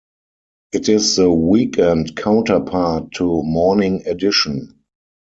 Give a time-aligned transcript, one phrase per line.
[0.71, 4.79] It is the weekend counterpart to "Morning Edition".